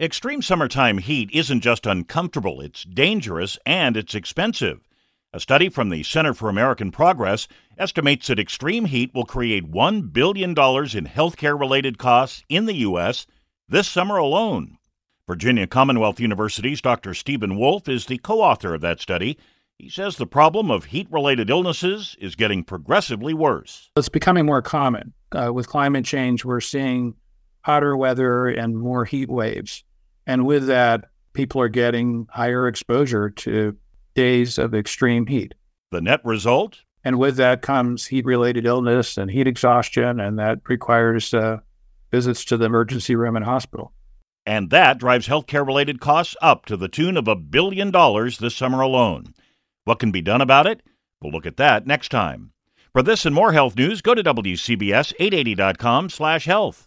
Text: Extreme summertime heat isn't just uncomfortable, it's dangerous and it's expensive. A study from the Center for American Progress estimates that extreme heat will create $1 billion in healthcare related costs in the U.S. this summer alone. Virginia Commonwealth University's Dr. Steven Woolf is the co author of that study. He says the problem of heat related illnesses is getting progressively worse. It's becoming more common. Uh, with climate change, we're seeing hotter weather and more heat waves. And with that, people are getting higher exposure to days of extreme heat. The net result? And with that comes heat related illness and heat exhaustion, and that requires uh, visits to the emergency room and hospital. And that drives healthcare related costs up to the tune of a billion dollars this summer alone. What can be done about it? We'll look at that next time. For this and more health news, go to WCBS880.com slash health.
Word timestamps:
Extreme 0.00 0.40
summertime 0.40 0.96
heat 0.96 1.28
isn't 1.30 1.60
just 1.60 1.84
uncomfortable, 1.84 2.62
it's 2.62 2.84
dangerous 2.84 3.58
and 3.66 3.98
it's 3.98 4.14
expensive. 4.14 4.80
A 5.34 5.38
study 5.38 5.68
from 5.68 5.90
the 5.90 6.02
Center 6.04 6.32
for 6.32 6.48
American 6.48 6.90
Progress 6.90 7.46
estimates 7.76 8.28
that 8.28 8.38
extreme 8.38 8.86
heat 8.86 9.10
will 9.12 9.26
create 9.26 9.70
$1 9.70 10.10
billion 10.10 10.52
in 10.52 10.54
healthcare 10.54 11.60
related 11.60 11.98
costs 11.98 12.42
in 12.48 12.64
the 12.64 12.76
U.S. 12.76 13.26
this 13.68 13.90
summer 13.90 14.16
alone. 14.16 14.78
Virginia 15.26 15.66
Commonwealth 15.66 16.18
University's 16.18 16.80
Dr. 16.80 17.12
Steven 17.12 17.58
Woolf 17.58 17.86
is 17.86 18.06
the 18.06 18.16
co 18.16 18.40
author 18.40 18.72
of 18.72 18.80
that 18.80 19.00
study. 19.00 19.36
He 19.76 19.90
says 19.90 20.16
the 20.16 20.26
problem 20.26 20.70
of 20.70 20.86
heat 20.86 21.08
related 21.10 21.50
illnesses 21.50 22.16
is 22.18 22.36
getting 22.36 22.64
progressively 22.64 23.34
worse. 23.34 23.90
It's 23.96 24.08
becoming 24.08 24.46
more 24.46 24.62
common. 24.62 25.12
Uh, 25.30 25.52
with 25.52 25.68
climate 25.68 26.06
change, 26.06 26.42
we're 26.42 26.62
seeing 26.62 27.16
hotter 27.60 27.94
weather 27.98 28.48
and 28.48 28.78
more 28.78 29.04
heat 29.04 29.28
waves. 29.28 29.84
And 30.30 30.46
with 30.46 30.68
that, 30.68 31.06
people 31.32 31.60
are 31.60 31.68
getting 31.68 32.28
higher 32.30 32.68
exposure 32.68 33.30
to 33.30 33.76
days 34.14 34.58
of 34.58 34.76
extreme 34.76 35.26
heat. 35.26 35.54
The 35.90 36.00
net 36.00 36.20
result? 36.24 36.82
And 37.02 37.18
with 37.18 37.34
that 37.38 37.62
comes 37.62 38.06
heat 38.06 38.24
related 38.24 38.64
illness 38.64 39.18
and 39.18 39.28
heat 39.28 39.48
exhaustion, 39.48 40.20
and 40.20 40.38
that 40.38 40.60
requires 40.68 41.34
uh, 41.34 41.56
visits 42.12 42.44
to 42.44 42.56
the 42.56 42.66
emergency 42.66 43.16
room 43.16 43.34
and 43.34 43.44
hospital. 43.44 43.92
And 44.46 44.70
that 44.70 44.98
drives 44.98 45.26
healthcare 45.26 45.66
related 45.66 46.00
costs 46.00 46.36
up 46.40 46.64
to 46.66 46.76
the 46.76 46.88
tune 46.88 47.16
of 47.16 47.26
a 47.26 47.34
billion 47.34 47.90
dollars 47.90 48.38
this 48.38 48.54
summer 48.54 48.82
alone. 48.82 49.34
What 49.82 49.98
can 49.98 50.12
be 50.12 50.22
done 50.22 50.40
about 50.40 50.68
it? 50.68 50.80
We'll 51.20 51.32
look 51.32 51.44
at 51.46 51.56
that 51.56 51.88
next 51.88 52.10
time. 52.10 52.52
For 52.92 53.02
this 53.02 53.26
and 53.26 53.34
more 53.34 53.52
health 53.52 53.74
news, 53.74 54.00
go 54.00 54.14
to 54.14 54.22
WCBS880.com 54.22 56.08
slash 56.08 56.44
health. 56.44 56.86